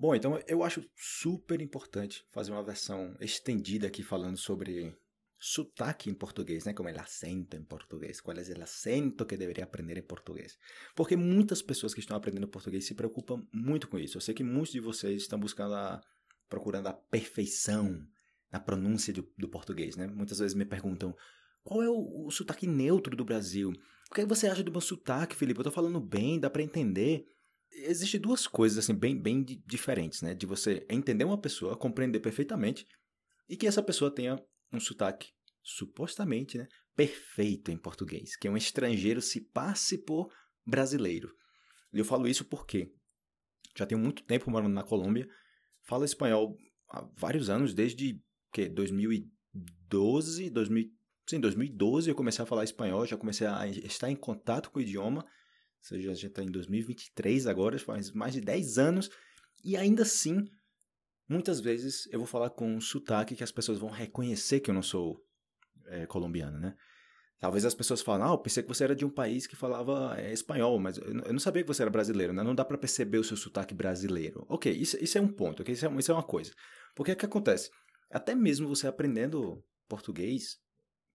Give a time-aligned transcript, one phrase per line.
[0.00, 4.96] Bom, então eu acho super importante fazer uma versão estendida aqui falando sobre
[5.38, 6.72] sotaque em português, né?
[6.72, 10.56] Como é acento em português, qual é o acento que deveria aprender em português.
[10.96, 14.16] Porque muitas pessoas que estão aprendendo português se preocupam muito com isso.
[14.16, 16.00] Eu sei que muitos de vocês estão buscando a,
[16.48, 18.02] procurando a perfeição
[18.50, 20.06] na pronúncia do, do português, né?
[20.06, 21.14] Muitas vezes me perguntam
[21.62, 23.70] qual é o, o sotaque neutro do Brasil.
[24.10, 25.60] O que você acha do meu sotaque, Felipe?
[25.60, 27.26] Eu tô falando bem, dá para entender
[27.72, 30.34] Existem duas coisas assim bem, bem diferentes, né?
[30.34, 32.86] De você entender uma pessoa, compreender perfeitamente
[33.48, 34.38] e que essa pessoa tenha
[34.72, 35.32] um sotaque
[35.62, 40.32] supostamente, né, perfeito em português, que um estrangeiro se passe por
[40.64, 41.34] brasileiro.
[41.92, 42.92] E eu falo isso porque
[43.76, 45.28] já tenho muito tempo morando na Colômbia,
[45.82, 46.56] falo espanhol
[46.88, 48.20] há vários anos, desde
[48.52, 50.90] que 2012, 2000,
[51.28, 54.82] sim, 2012 eu comecei a falar espanhol, já comecei a estar em contato com o
[54.82, 55.24] idioma
[55.80, 59.10] seja, gente está em 2023 agora, faz mais de 10 anos,
[59.64, 60.48] e ainda assim,
[61.28, 64.74] muitas vezes eu vou falar com um sotaque que as pessoas vão reconhecer que eu
[64.74, 65.24] não sou
[65.86, 66.74] é, colombiano, né?
[67.38, 70.14] Talvez as pessoas falem, ah, eu pensei que você era de um país que falava
[70.20, 72.42] é, espanhol, mas eu não sabia que você era brasileiro, né?
[72.42, 74.44] Não dá para perceber o seu sotaque brasileiro.
[74.46, 75.72] Ok, isso, isso é um ponto, ok?
[75.72, 76.52] Isso é, isso é uma coisa.
[76.94, 77.70] Porque o que acontece?
[78.10, 80.58] Até mesmo você aprendendo português,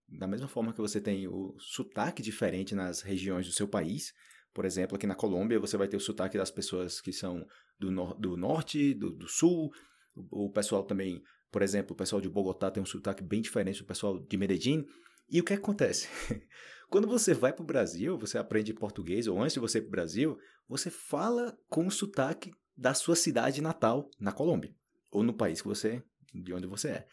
[0.07, 4.11] da mesma forma que você tem o sotaque diferente nas regiões do seu país,
[4.55, 7.45] por exemplo, aqui na Colômbia, você vai ter o sotaque das pessoas que são
[7.77, 9.69] do, nor do norte, do, do sul.
[10.15, 13.79] O, o, pessoal também, por exemplo, o pessoal de Bogotá tem um sotaque bem diferente
[13.79, 14.85] do pessoal de Medellín.
[15.29, 16.07] E o que acontece?
[16.89, 19.89] Quando você vai para o Brasil, você aprende português, ou antes de você ir para
[19.89, 24.73] o Brasil, você fala com o sotaque da sua cidade natal, na Colômbia,
[25.11, 26.01] ou no país que você,
[26.33, 27.07] de onde você é.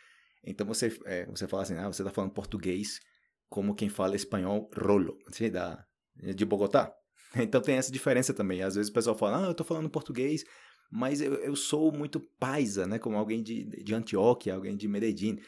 [0.44, 3.00] Então você, é, você fala assim, ah, você está falando português
[3.48, 5.84] como quem fala espanhol rolo, assim, da,
[6.14, 6.94] de Bogotá.
[7.42, 8.62] Então tem essa diferença também.
[8.62, 10.44] Às vezes o pessoal fala, ah, eu tô falando português,
[10.90, 12.98] mas eu, eu sou muito paisa, né?
[12.98, 15.38] Como alguém de, de Antioquia, alguém de Medellín.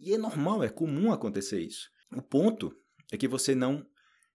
[0.00, 1.88] E é normal, é comum acontecer isso.
[2.12, 2.74] O ponto
[3.12, 3.86] é que você não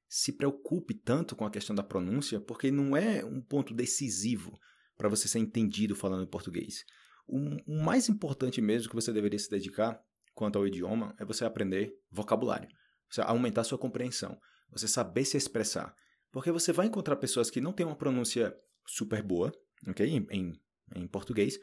[0.07, 4.57] se preocupe tanto com a questão da pronúncia, porque não é um ponto decisivo
[4.95, 6.83] para você ser entendido falando português.
[7.27, 9.99] O, o mais importante mesmo que você deveria se dedicar
[10.35, 12.69] quanto ao idioma é você aprender vocabulário,
[13.09, 14.37] você aumentar sua compreensão,
[14.71, 15.95] você saber se expressar.
[16.33, 18.57] Porque você vai encontrar pessoas que não têm uma pronúncia
[18.87, 19.53] super boa,
[19.87, 20.05] ok?
[20.05, 20.53] Em, em,
[20.95, 21.59] em português,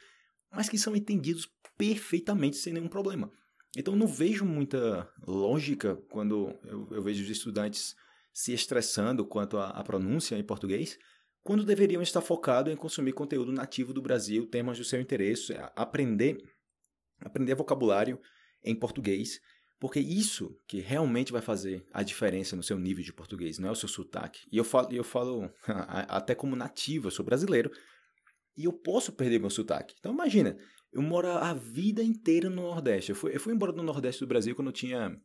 [0.51, 3.31] mas que são entendidos perfeitamente sem nenhum problema.
[3.77, 7.97] Então não vejo muita lógica quando eu, eu vejo os estudantes
[8.33, 10.97] se estressando quanto à, pronúncia em português,
[11.43, 16.39] quando deveriam estar focados em consumir conteúdo nativo do Brasil, temas do seu interesse, aprender,
[17.21, 18.21] aprender vocabulário
[18.63, 19.41] em português
[19.81, 23.73] porque isso que realmente vai fazer a diferença no seu nível de português, não é
[23.73, 24.47] o seu sotaque.
[24.53, 25.51] E eu falo, eu falo
[26.07, 27.73] até como nativo, eu sou brasileiro,
[28.55, 29.95] e eu posso perder meu sotaque.
[29.99, 30.59] Então imagina,
[30.93, 33.11] eu moro a vida inteira no Nordeste.
[33.11, 35.19] Eu fui, eu fui embora do Nordeste do Brasil quando eu tinha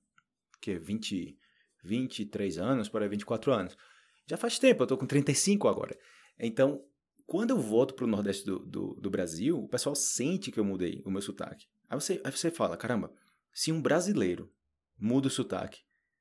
[0.62, 1.38] que 20,
[1.84, 3.78] 23 anos para 24 anos.
[4.26, 5.98] Já faz tempo, eu tô com 35 agora.
[6.40, 6.82] Então,
[7.26, 10.64] quando eu volto para o Nordeste do, do, do, Brasil, o pessoal sente que eu
[10.64, 11.68] mudei o meu sotaque.
[11.90, 13.12] Aí você, aí você fala, caramba,
[13.56, 14.54] se um brasileiro
[15.00, 15.80] muda o sotaque,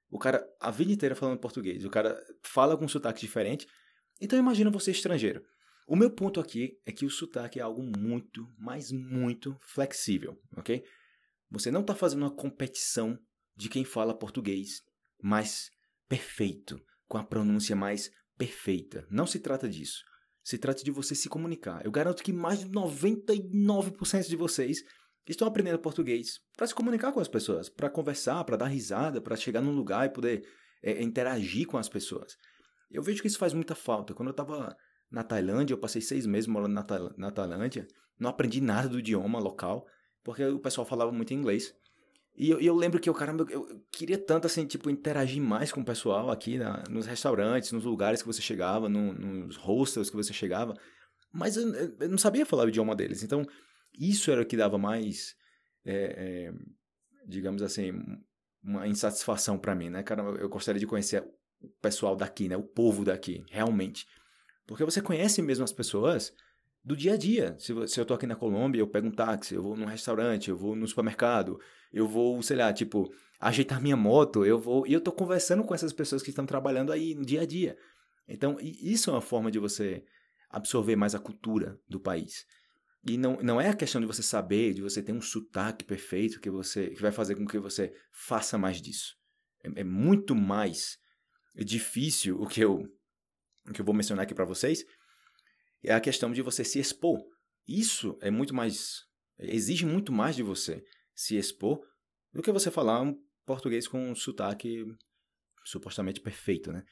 [0.09, 3.67] o cara a vida inteira falando português, o cara fala com um sotaque diferente,
[4.21, 5.45] então imagina você estrangeiro.
[5.89, 10.85] O meu ponto aqui é que o sotaque é algo muito, mas muito flexível, ok?
[11.51, 13.19] Você não está fazendo uma competição
[13.57, 14.83] de quem fala português
[15.21, 15.71] mais
[16.09, 19.07] perfeito, com a pronúncia mais perfeita.
[19.11, 20.05] Não se trata disso.
[20.43, 21.85] Se trata de você se comunicar.
[21.85, 24.83] Eu garanto que mais de 99% de vocês
[25.33, 29.37] estão aprendendo português para se comunicar com as pessoas, para conversar, para dar risada, para
[29.37, 30.47] chegar num lugar e poder
[30.83, 32.37] é, interagir com as pessoas.
[32.91, 34.15] Eu vejo que isso faz muita falta.
[34.15, 34.77] Quando eu estava
[35.11, 36.85] na Tailândia, eu passei seis meses morando na,
[37.17, 37.87] na Tailândia,
[38.19, 39.87] não aprendi nada do idioma local,
[40.23, 41.75] porque o pessoal falava muito inglês.
[42.37, 45.81] E eu, eu lembro que eu, caramba, eu, queria tanto, assim, tipo, interagir mais com
[45.81, 50.17] o pessoal aqui na, nos restaurantes, nos lugares que você chegava, no, nos hostels que
[50.17, 50.75] você chegava,
[51.33, 53.23] mas eu, eu não sabia falar o idioma deles.
[53.23, 53.47] Então,
[53.99, 55.35] isso era o que dava mais,
[55.85, 56.53] é, é,
[57.27, 57.93] digamos assim,
[58.63, 60.23] uma insatisfação para mim, né, cara?
[60.23, 61.23] Eu gostaria de conhecer
[61.61, 62.57] o pessoal daqui, né?
[62.57, 64.07] O povo daqui, realmente.
[64.67, 66.33] Porque você conhece mesmo as pessoas
[66.83, 67.57] do dia a dia.
[67.59, 70.57] Se, eu tô aqui na Colômbia, eu pego um táxi, eu vou num restaurante, eu
[70.57, 71.59] vou no supermercado,
[71.93, 74.87] eu vou, sei lá, tipo, ajeitar minha moto, eu vou.
[74.87, 77.77] E eu tô conversando com essas pessoas que estão trabalhando aí no dia a dia.
[78.29, 80.05] Então, isso é uma forma de você
[80.51, 82.47] absorver mais a cultura do país.
[83.07, 86.41] E não, não é a questão de você saber, de você ter um sotaque perfeito
[86.41, 89.15] que você que vai fazer com que você faça mais disso.
[89.63, 90.97] É, é muito mais
[91.55, 92.83] difícil o que eu,
[93.69, 94.85] o que eu vou mencionar aqui para vocês.
[95.83, 97.21] É a questão de você se expor.
[97.69, 99.03] isso é muito mais.
[99.39, 100.83] exige muito mais de você
[101.15, 101.81] se expor
[102.33, 103.15] do que você falar um
[103.45, 104.85] português com um sotaque
[105.65, 106.83] supostamente perfeito, né?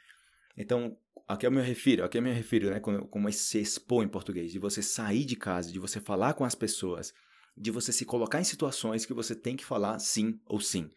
[0.56, 0.96] Então,
[1.26, 2.04] a que eu me refiro?
[2.04, 2.81] A que eu me refiro, né?
[2.81, 6.44] Como, como se expor em português, de você sair de casa, de você falar com
[6.44, 7.12] as pessoas,
[7.56, 10.90] de você se colocar em situações que você tem que falar sim ou sim.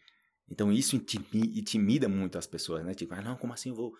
[0.48, 2.94] Então, isso intimida muito as pessoas, né?
[2.94, 3.92] Tipo, ah, não, como assim eu vou,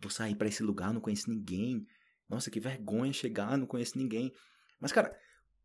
[0.00, 1.86] vou sair para esse lugar, não conheço ninguém.
[2.28, 4.32] Nossa, que vergonha chegar, não conheço ninguém.
[4.78, 5.16] Mas, cara,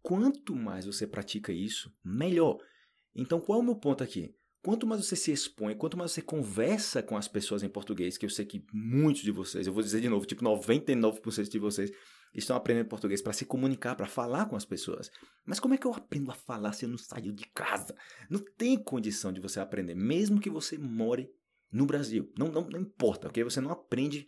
[0.02, 2.58] quanto mais você pratica isso, melhor.
[3.14, 4.34] Então, qual é o meu ponto aqui?
[4.64, 8.26] Quanto mais você se expõe, quanto mais você conversa com as pessoas em português, que
[8.26, 11.92] eu sei que muitos de vocês, eu vou dizer de novo, tipo 99% de vocês
[12.34, 15.12] estão aprendendo português para se comunicar, para falar com as pessoas.
[15.46, 17.94] Mas como é que eu aprendo a falar se eu não saio de casa?
[18.30, 21.30] Não tem condição de você aprender, mesmo que você more
[21.70, 22.32] no Brasil.
[22.38, 23.44] Não, não, não importa, ok?
[23.44, 24.26] Você não aprende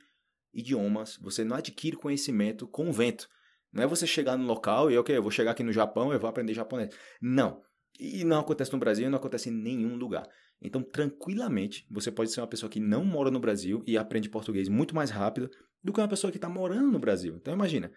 [0.54, 3.30] idiomas, você não adquire conhecimento com o vento.
[3.72, 6.20] Não é você chegar no local e, ok, eu vou chegar aqui no Japão, eu
[6.20, 6.94] vou aprender japonês.
[7.22, 7.62] Não.
[8.00, 10.28] E não acontece no Brasil, não acontece em nenhum lugar.
[10.62, 14.68] Então, tranquilamente, você pode ser uma pessoa que não mora no Brasil e aprende português
[14.68, 15.50] muito mais rápido
[15.84, 17.36] do que uma pessoa que está morando no Brasil.
[17.36, 17.92] Então, imagina.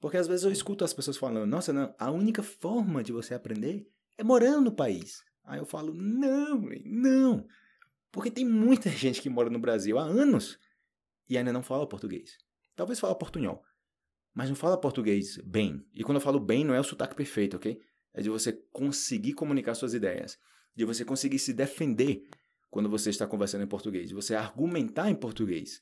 [0.00, 3.34] Porque às vezes eu escuto as pessoas falando: nossa, não, a única forma de você
[3.34, 3.86] aprender
[4.16, 5.22] é morando no país.
[5.44, 7.46] Aí eu falo: não, não.
[8.10, 10.58] Porque tem muita gente que mora no Brasil há anos
[11.28, 12.38] e ainda não fala português.
[12.74, 13.62] Talvez fala portunhol,
[14.32, 15.84] mas não fala português bem.
[15.92, 17.80] E quando eu falo bem, não é o sotaque perfeito, ok?
[18.18, 20.36] É de você conseguir comunicar suas ideias,
[20.74, 22.28] de você conseguir se defender
[22.68, 25.80] quando você está conversando em português, de você argumentar em português.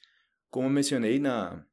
[0.51, 1.65] Como eu mencionei na,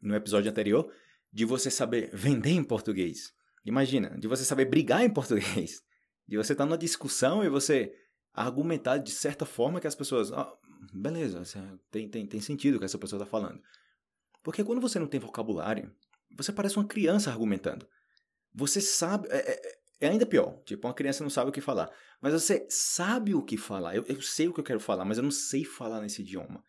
[0.00, 0.92] no episódio anterior,
[1.32, 3.34] de você saber vender em português.
[3.64, 5.82] Imagina, de você saber brigar em português.
[6.28, 7.92] De você estar numa discussão e você
[8.32, 10.30] argumentar de certa forma que as pessoas.
[10.30, 10.56] Oh,
[10.94, 11.42] beleza,
[11.90, 13.60] tem, tem, tem sentido o que essa pessoa está falando.
[14.40, 15.92] Porque quando você não tem vocabulário,
[16.36, 17.88] você parece uma criança argumentando.
[18.54, 19.26] Você sabe.
[19.28, 20.58] É, é, é, ainda pior.
[20.64, 21.90] Tipo, uma criança não sabe o que falar.
[22.20, 23.94] Mas você sabe o que falar.
[23.94, 26.64] Eu, eu sei o que eu quero falar, mas eu não sei falar nesse idioma.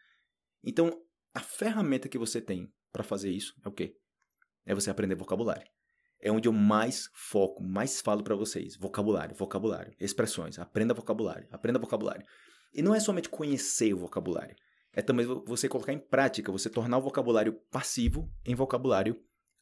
[0.64, 1.02] Então,
[1.34, 3.96] a ferramenta que você tem para fazer isso é o quê?
[4.66, 5.66] É você aprender vocabulário.
[6.20, 8.76] É onde eu mais foco, mais falo para vocês.
[8.76, 10.60] Vocabulário, vocabulário, expressões.
[10.60, 12.26] Aprenda vocabulário, aprenda vocabulário.
[12.74, 14.56] E não é somente conhecer o vocabulário.
[14.94, 19.20] É também você colocar em prática, você tornar o vocabulário passivo em vocabulário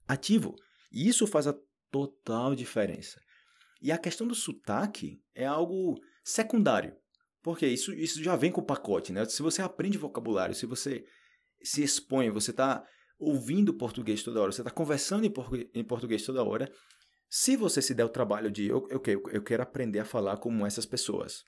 [0.07, 0.55] ativo.
[0.91, 1.55] E isso faz a
[1.91, 3.21] total diferença.
[3.81, 6.95] E a questão do sotaque é algo secundário,
[7.41, 9.25] porque isso, isso já vem com o pacote, né?
[9.25, 11.05] Se você aprende vocabulário, se você
[11.61, 12.85] se expõe, você está
[13.17, 15.33] ouvindo português toda hora, você está conversando em,
[15.73, 16.71] em, português toda hora,
[17.29, 20.65] se você se der o trabalho de, eu, eu, eu quero aprender a falar como
[20.65, 21.43] essas pessoas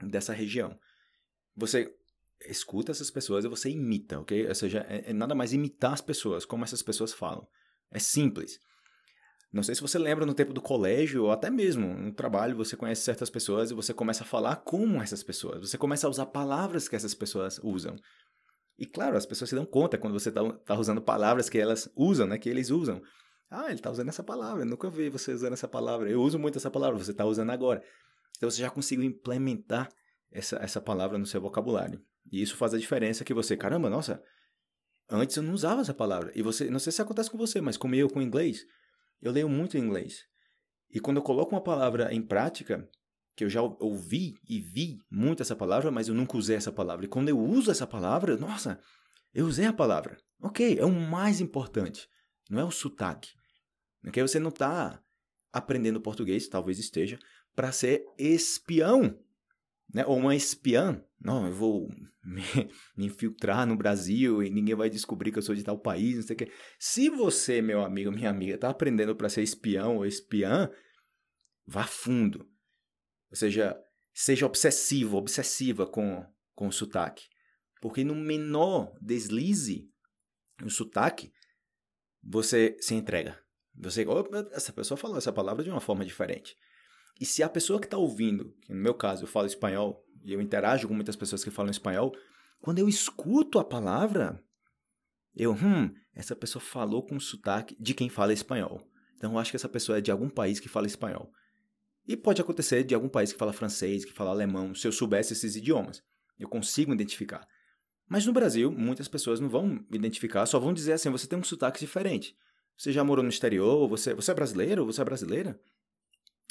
[0.00, 0.78] dessa região,
[1.56, 1.92] você
[2.46, 4.48] escuta essas pessoas e você imita, ok?
[4.48, 7.46] Ou seja, é, é nada mais imitar as pessoas, como essas pessoas falam.
[7.90, 8.58] É simples.
[9.52, 12.74] Não sei se você lembra no tempo do colégio ou até mesmo no trabalho, você
[12.74, 15.60] conhece certas pessoas e você começa a falar como essas pessoas.
[15.60, 17.96] Você começa a usar palavras que essas pessoas usam.
[18.78, 21.92] E claro, as pessoas se dão conta quando você está tá usando palavras que elas
[21.94, 22.38] usam, né?
[22.38, 23.02] Que eles usam.
[23.50, 24.62] Ah, ele está usando essa palavra.
[24.62, 26.08] Eu nunca vi você usando essa palavra.
[26.08, 26.98] Eu uso muito essa palavra.
[26.98, 27.84] Você está usando agora.
[28.38, 29.90] Então você já conseguiu implementar
[30.32, 32.02] essa, essa palavra no seu vocabulário.
[32.30, 34.22] E isso faz a diferença que você, caramba, nossa,
[35.10, 36.32] antes eu não usava essa palavra.
[36.34, 38.64] E você, não sei se acontece com você, mas comigo com o inglês,
[39.22, 40.24] eu leio muito inglês.
[40.90, 42.86] E quando eu coloco uma palavra em prática,
[43.34, 47.06] que eu já ouvi e vi muito essa palavra, mas eu nunca usei essa palavra.
[47.06, 48.78] E quando eu uso essa palavra, nossa,
[49.32, 50.18] eu usei a palavra.
[50.40, 52.06] Ok, é o mais importante.
[52.50, 53.30] Não é o sotaque.
[54.02, 55.00] Porque você não está
[55.52, 57.18] aprendendo português, talvez esteja,
[57.54, 59.18] para ser espião
[59.92, 60.04] né?
[60.06, 61.02] Ou uma espiã.
[61.20, 61.88] Não, eu vou
[62.24, 62.42] me,
[62.96, 66.22] me, infiltrar no Brasil e ninguém vai descobrir que eu sou de tal país, não
[66.22, 66.52] sei o quê.
[66.78, 70.70] Se você, meu amigo, minha amiga, está aprendendo para ser espião ou espiã,
[71.66, 72.48] vá fundo.
[73.30, 73.76] Ou seja,
[74.12, 77.24] seja obsessivo, obsessiva com, com o sotaque.
[77.80, 79.90] Porque no menor deslize
[80.62, 81.32] o sotaque,
[82.22, 83.40] você se entrega.
[83.74, 84.06] Você,
[84.52, 86.56] essa pessoa falou essa palavra de uma forma diferente.
[87.20, 90.32] E se a pessoa que está ouvindo, que no meu caso eu falo espanhol e
[90.32, 92.12] eu interajo com muitas pessoas que falam espanhol,
[92.60, 94.42] quando eu escuto a palavra,
[95.34, 98.86] eu, hum, essa pessoa falou com sotaque de quem fala espanhol.
[99.16, 101.30] Então eu acho que essa pessoa é de algum país que fala espanhol.
[102.06, 105.32] E pode acontecer de algum país que fala francês, que fala alemão, se eu soubesse
[105.32, 106.02] esses idiomas.
[106.38, 107.46] Eu consigo identificar.
[108.08, 111.44] Mas no Brasil, muitas pessoas não vão identificar, só vão dizer assim: você tem um
[111.44, 112.36] sotaque diferente.
[112.76, 113.88] Você já morou no exterior?
[113.88, 114.84] Você, você é brasileiro?
[114.86, 115.60] Você é brasileira?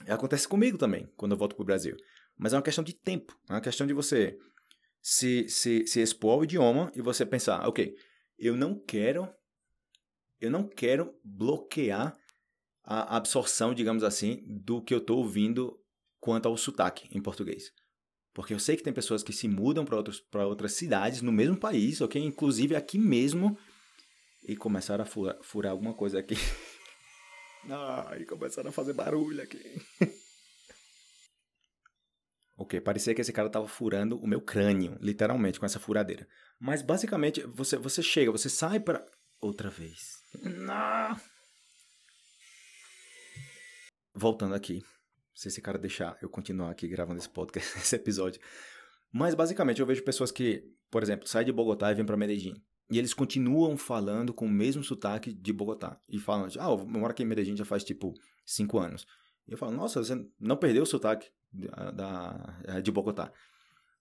[0.08, 1.96] Acontece comigo também, quando eu volto para o Brasil.
[2.38, 3.38] Mas é uma questão de tempo.
[3.50, 4.38] É uma questão de você
[5.02, 7.96] se, se, se expor ao idioma e você pensar, ok,
[8.38, 9.30] eu não quero,
[10.40, 12.16] eu não quero bloquear
[12.84, 15.80] a absorção, digamos assim, do que eu estou ouvindo
[16.20, 17.72] quanto ao sotaque em português.
[18.34, 22.00] Porque eu sei que tem pessoas que se mudam para outras cidades no mesmo país,
[22.00, 22.22] ok?
[22.22, 23.58] Inclusive aqui mesmo,
[24.44, 26.36] e começaram a furar, furar alguma coisa aqui.
[28.20, 29.82] e começaram a fazer barulho aqui.
[32.58, 36.28] ok, parecia que esse cara estava furando o meu crânio, literalmente, com essa furadeira.
[36.60, 39.06] Mas basicamente, você, você chega, você sai para.
[39.40, 40.22] Outra vez.
[40.44, 41.20] Não!
[44.14, 44.84] Voltando aqui
[45.34, 48.40] se esse cara deixar eu continuar aqui gravando esse podcast, esse episódio.
[49.12, 52.54] Mas basicamente eu vejo pessoas que, por exemplo, saem de Bogotá e vêm para Medellín.
[52.92, 55.98] E eles continuam falando com o mesmo sotaque de Bogotá.
[56.10, 58.14] E falam, ah, eu moro aqui em Medellín já faz tipo
[58.46, 59.08] cinco anos.
[59.48, 63.32] E eu falo, nossa, você não perdeu o sotaque da, da, de Bogotá.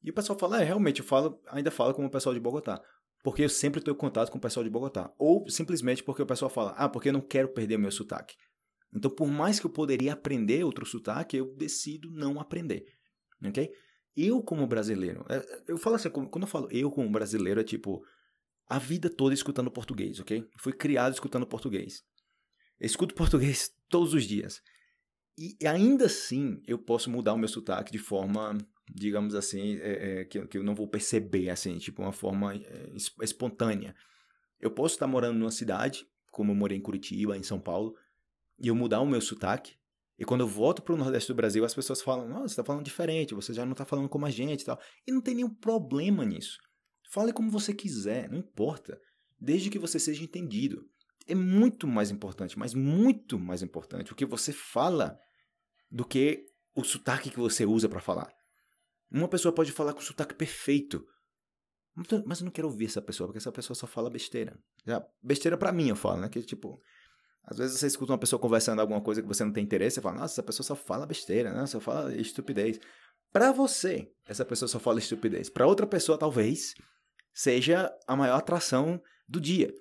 [0.03, 2.83] E o pessoal fala, é, realmente, eu falo, ainda falo como o pessoal de Bogotá.
[3.23, 5.13] Porque eu sempre tenho contato com o pessoal de Bogotá.
[5.17, 8.35] Ou simplesmente porque o pessoal fala, ah, porque eu não quero perder o meu sotaque.
[8.93, 12.87] Então, por mais que eu poderia aprender outro sotaque, eu decido não aprender.
[13.47, 13.71] Ok?
[14.17, 18.03] Eu, como brasileiro, é, eu falo assim, quando eu falo eu, como brasileiro, é tipo
[18.71, 20.49] a vida toda escutando português, ok?
[20.57, 22.05] Fui criado escutando português.
[22.81, 24.63] Escuto português todos os dias.
[25.37, 28.57] E ainda assim, eu posso mudar o meu sotaque de forma,
[28.89, 32.93] digamos assim, é, é, que, que, eu não vou perceber, assim, tipo uma forma é,
[33.23, 33.93] espontânea.
[34.61, 37.97] Eu posso estar morando numa cidade, como eu morei em Curitiba, em São Paulo,
[38.57, 39.75] e eu mudar o meu sotaque.
[40.17, 42.65] E quando eu volto para o Nordeste do Brasil, as pessoas falam: Nossa, você está
[42.65, 44.79] falando diferente, você já não está falando como a gente e tal.
[45.07, 46.59] E não tem nenhum problema nisso.
[47.11, 49.01] Fale como você quiser, não importa.
[49.39, 50.89] Desde que você seja entendido.
[51.27, 55.19] É muito mais importante, mas muito mais importante o que você fala
[55.91, 58.33] do que o sotaque que você usa para falar.
[59.11, 61.05] Uma pessoa pode falar com sotaque perfeito,
[62.25, 64.59] mas eu não quero ouvir essa pessoa, porque essa pessoa só fala besteira.
[64.87, 66.29] Já, besteira para mim, eu falo, né?
[66.29, 66.81] Que tipo,
[67.45, 70.03] às vezes você escuta uma pessoa conversando alguma coisa que você não tem interesse e
[70.03, 71.67] fala, nossa, essa pessoa só fala besteira, né?
[71.67, 72.79] só fala estupidez.
[73.33, 75.49] Para você, essa pessoa só fala estupidez.
[75.51, 76.75] Para outra pessoa, talvez,
[77.41, 79.73] seja a maior atração do dia.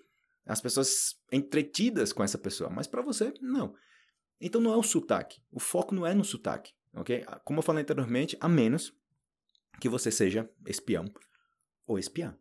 [0.46, 3.75] As pessoas entretidas com essa pessoa, mas para você, não.
[4.39, 5.42] Então não é o sotaque.
[5.51, 7.25] O foco não é no sotaque, ok?
[7.44, 8.94] Como eu falei anteriormente, a menos
[9.82, 11.06] que você seja espião
[11.86, 12.38] ou espiã.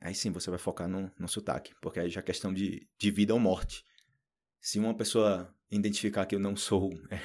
[0.00, 3.10] Aí sim você vai focar no, no sotaque, porque aí já é questão de, de
[3.10, 3.84] vida ou morte
[4.60, 7.20] se uma pessoa identificar que eu não sou é,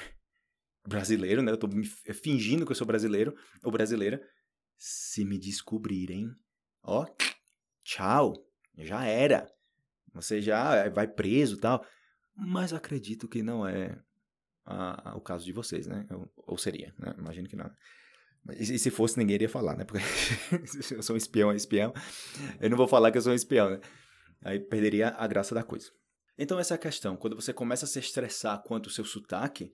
[0.86, 1.52] brasileiro, né?
[1.52, 1.68] Eu tô
[2.12, 4.22] fingindo que eu sou brasileiro ou brasileira.
[4.76, 6.34] Se me descobrirem,
[6.82, 7.06] ó,
[7.84, 8.34] tchau,
[8.76, 9.50] já era.
[10.12, 11.84] Você já vai preso tal.
[12.36, 13.98] Mas acredito que não é
[14.64, 16.06] a, a, o caso de vocês, né?
[16.10, 17.14] Ou, ou seria, né?
[17.18, 17.70] Imagino que não.
[18.58, 19.84] E, e se fosse, ninguém iria falar, né?
[19.84, 20.02] Porque
[20.94, 21.92] eu sou um espião, é espião.
[22.60, 23.80] Eu não vou falar que eu sou um espião, né?
[24.42, 25.90] Aí perderia a graça da coisa.
[26.38, 27.16] Então essa é a questão.
[27.16, 29.70] Quando você começa a se estressar quanto o seu sotaque,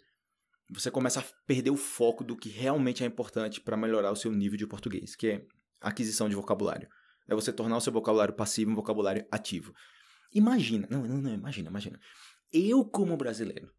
[0.69, 4.33] você começa a perder o foco do que realmente é importante para melhorar o seu
[4.33, 5.47] nível de português, que é
[5.81, 6.89] aquisição de vocabulário.
[7.29, 9.75] É você tornar o seu vocabulário passivo um vocabulário ativo.
[10.33, 11.99] Imagina, não, não, não, imagina, imagina.
[12.53, 13.73] Eu, como brasileiro,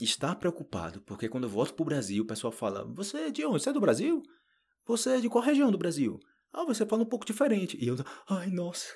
[0.00, 3.44] estar preocupado porque quando eu volto para o Brasil, o pessoal fala: Você é de
[3.44, 3.62] onde?
[3.62, 4.22] Você é do Brasil?
[4.86, 6.18] Você é de qual região do Brasil?
[6.50, 7.76] Ah, você fala um pouco diferente.
[7.78, 7.96] E eu,
[8.28, 8.86] ai, nossa,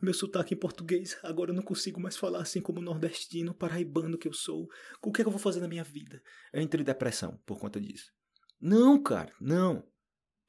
[0.00, 4.26] meu sotaque em português, agora eu não consigo mais falar assim como nordestino, paraibano que
[4.26, 4.66] eu sou.
[5.02, 6.22] O que, é que eu vou fazer na minha vida?
[6.52, 8.10] Eu entrei em depressão por conta disso.
[8.58, 9.84] Não, cara, não.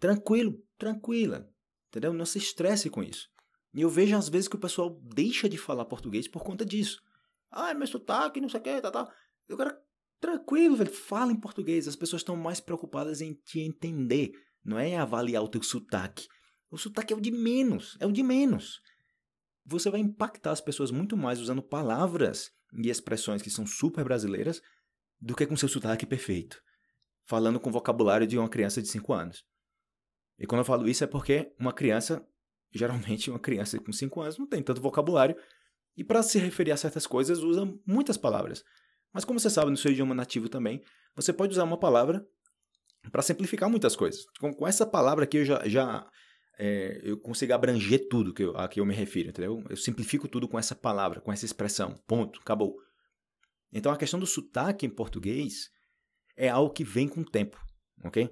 [0.03, 1.49] Tranquilo, tranquila.
[1.87, 2.11] Entendeu?
[2.11, 3.29] Não se estresse com isso.
[3.73, 7.01] E eu vejo às vezes que o pessoal deixa de falar português por conta disso.
[7.49, 9.09] Ai, meu sotaque, não sei o que, tá, tá.
[9.47, 9.73] Eu quero
[10.19, 10.91] tranquilo, velho.
[10.91, 11.87] Fala em português.
[11.87, 14.33] As pessoas estão mais preocupadas em te entender.
[14.61, 16.27] Não é avaliar o teu sotaque.
[16.69, 18.81] O sotaque é o de menos, é o de menos.
[19.65, 24.61] Você vai impactar as pessoas muito mais usando palavras e expressões que são super brasileiras
[25.17, 26.61] do que com seu sotaque perfeito,
[27.25, 29.52] falando com vocabulário de uma criança de 5 anos.
[30.37, 32.25] E quando eu falo isso é porque uma criança,
[32.71, 35.35] geralmente uma criança com 5 anos, não tem tanto vocabulário
[35.95, 38.63] e para se referir a certas coisas usa muitas palavras.
[39.13, 40.81] Mas como você sabe no seu idioma nativo também,
[41.15, 42.25] você pode usar uma palavra
[43.11, 44.25] para simplificar muitas coisas.
[44.39, 46.09] Com, com essa palavra aqui eu já, já
[46.57, 49.63] é, eu consigo abranger tudo que eu, a que eu me refiro, entendeu?
[49.69, 51.95] Eu simplifico tudo com essa palavra, com essa expressão.
[52.07, 52.75] Ponto, acabou.
[53.71, 55.69] Então a questão do sotaque em português
[56.35, 57.59] é algo que vem com o tempo,
[58.03, 58.31] ok?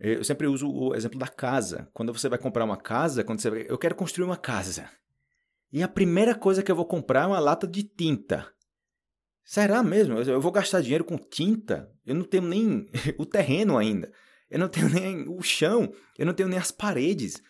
[0.00, 1.88] Eu sempre uso o exemplo da casa.
[1.92, 4.88] Quando você vai comprar uma casa, quando você vai, eu quero construir uma casa.
[5.70, 8.50] E a primeira coisa que eu vou comprar é uma lata de tinta.
[9.44, 10.18] Será mesmo?
[10.18, 11.92] Eu vou gastar dinheiro com tinta?
[12.06, 12.88] Eu não tenho nem
[13.18, 14.10] o terreno ainda.
[14.48, 17.42] Eu não tenho nem o chão, eu não tenho nem as paredes.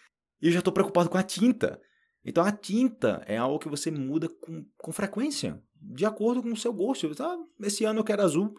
[0.43, 1.81] E eu já estou preocupado com a tinta.
[2.25, 5.63] Então a tinta é algo que você muda com, com frequência.
[5.75, 7.11] de acordo com o seu gosto.
[7.23, 8.55] Ah, esse ano eu quero azul,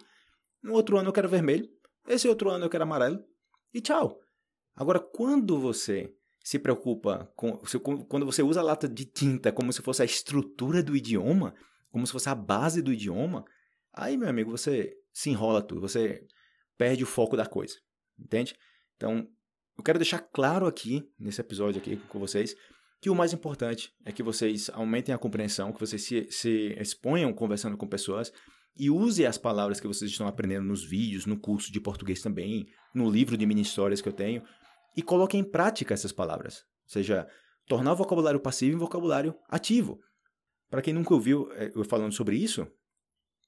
[0.62, 1.68] no outro ano eu quero vermelho,
[2.08, 3.22] esse outro ano eu quero amarelo,
[3.72, 4.20] e tchau.
[4.74, 7.58] Agora, quando você se preocupa com.
[8.08, 11.54] Quando você usa a lata de tinta como se fosse a estrutura do idioma,
[11.90, 13.44] como se fosse a base do idioma,
[13.92, 16.26] aí, meu amigo, você se enrola tudo, você
[16.76, 17.76] perde o foco da coisa.
[18.18, 18.54] Entende?
[18.96, 19.28] Então,
[19.76, 22.56] eu quero deixar claro aqui, nesse episódio aqui com vocês,
[23.00, 27.32] que o mais importante é que vocês aumentem a compreensão, que vocês se, se exponham
[27.32, 28.32] conversando com pessoas
[28.76, 32.66] e use as palavras que vocês estão aprendendo nos vídeos, no curso de português também,
[32.94, 34.42] no livro de mini histórias que eu tenho,
[34.96, 36.64] e coloquem em prática essas palavras.
[36.84, 37.28] Ou seja,
[37.66, 40.00] tornar o vocabulário passivo em vocabulário ativo.
[40.70, 42.66] Para quem nunca ouviu eh, eu falando sobre isso,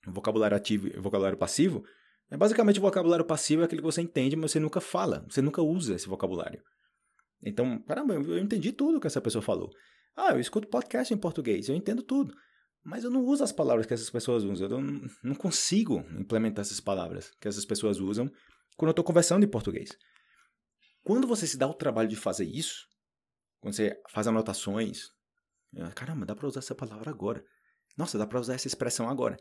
[0.06, 1.84] vocabulário ativo e vocabulário passivo,
[2.30, 5.40] é basicamente o vocabulário passivo é aquele que você entende, mas você nunca fala, você
[5.40, 6.62] nunca usa esse vocabulário.
[7.42, 9.70] Então, caramba, eu entendi tudo que essa pessoa falou.
[10.16, 12.34] Ah, eu escuto podcast em português, eu entendo tudo.
[12.84, 14.68] Mas eu não uso as palavras que essas pessoas usam.
[14.68, 18.30] Eu não, não consigo implementar essas palavras que essas pessoas usam
[18.76, 19.96] quando eu estou conversando em português.
[21.02, 22.86] Quando você se dá o trabalho de fazer isso,
[23.60, 25.08] quando você faz anotações,
[25.78, 27.42] ah, caramba, dá para usar essa palavra agora.
[27.96, 29.36] Nossa, dá para usar essa expressão agora.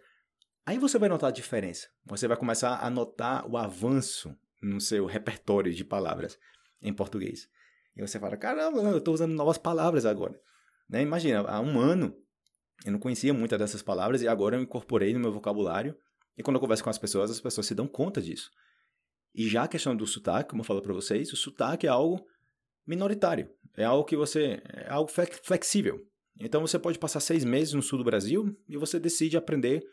[0.66, 1.90] Aí você vai notar a diferença.
[2.06, 6.40] Você vai começar a notar o avanço no seu repertório de palavras
[6.82, 7.50] em português.
[7.96, 10.40] E você fala, caramba, eu estou usando novas palavras agora.
[10.90, 11.02] Né?
[11.02, 12.16] Imagina, há um ano
[12.86, 15.96] eu não conhecia muitas dessas palavras e agora eu incorporei no meu vocabulário.
[16.38, 18.52] E quando eu converso com as pessoas, as pessoas se dão conta disso.
[19.34, 22.25] E já a questão do sotaque, como eu falo para vocês, o sotaque é algo
[22.86, 23.50] minoritário.
[23.75, 24.62] É algo que você.
[24.68, 25.10] É algo
[25.44, 26.00] flexível.
[26.40, 29.84] Então você pode passar seis meses no sul do Brasil e você decide aprender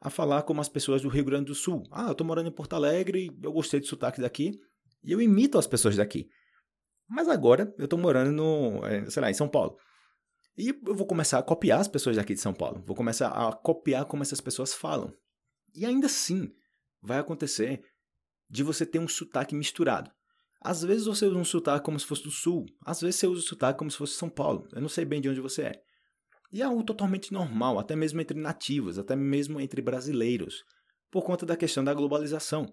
[0.00, 1.82] a falar como as pessoas do Rio Grande do Sul.
[1.90, 4.60] Ah, eu estou morando em Porto Alegre, eu gostei do sotaque daqui
[5.02, 6.28] e eu imito as pessoas daqui.
[7.08, 9.76] Mas agora eu estou morando no, eh, sei lá, em São Paulo.
[10.56, 12.82] E eu vou começar a copiar as pessoas daqui de São Paulo.
[12.86, 15.12] Vou começar a copiar como essas pessoas falam.
[15.74, 16.54] E ainda assim,
[17.02, 17.82] vai acontecer
[18.48, 20.10] de você ter um sotaque misturado.
[20.60, 23.40] Às vezes você usa um sotaque como se fosse do sul, às vezes você usa
[23.40, 24.66] o sotaque como se fosse São Paulo.
[24.72, 25.82] Eu não sei bem de onde você é.
[26.52, 30.64] E é algo totalmente normal, até mesmo entre nativos, até mesmo entre brasileiros,
[31.10, 32.72] por conta da questão da globalização.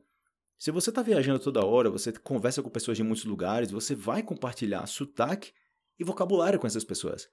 [0.58, 4.22] Se você está viajando toda hora, você conversa com pessoas de muitos lugares, você vai
[4.22, 5.52] compartilhar sotaque
[6.00, 7.28] e vocabulário com essas pessoas.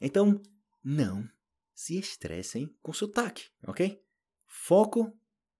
[0.00, 0.40] Então,
[0.82, 1.28] não
[1.74, 4.00] se estressem com sotaque, ok?
[4.46, 5.12] Foco,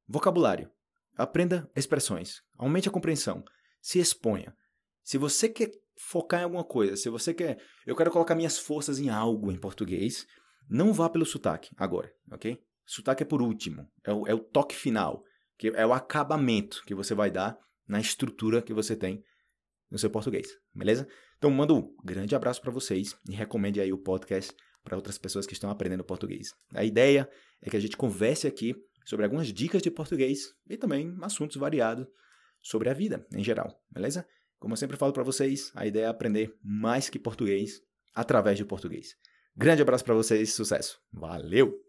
[0.06, 0.70] vocabulário.
[1.16, 2.42] Aprenda expressões.
[2.56, 3.44] Aumente a compreensão.
[3.80, 4.54] Se exponha.
[5.02, 7.58] Se você quer focar em alguma coisa, se você quer.
[7.86, 10.26] Eu quero colocar minhas forças em algo em português,
[10.68, 12.60] não vá pelo sotaque agora, ok?
[12.86, 13.86] Sotaque é por último.
[14.04, 15.22] É o, é o toque final.
[15.58, 19.22] que É o acabamento que você vai dar na estrutura que você tem
[19.90, 21.08] no seu português, beleza?
[21.36, 25.46] Então, mando um grande abraço para vocês e recomende aí o podcast para outras pessoas
[25.46, 26.48] que estão aprendendo português.
[26.74, 27.28] A ideia
[27.62, 28.74] é que a gente converse aqui
[29.04, 32.06] sobre algumas dicas de português e também assuntos variados
[32.60, 34.26] sobre a vida em geral, beleza?
[34.58, 37.80] Como eu sempre falo para vocês, a ideia é aprender mais que português
[38.14, 39.14] através de português.
[39.56, 41.00] Grande abraço para vocês, sucesso.
[41.12, 41.87] Valeu!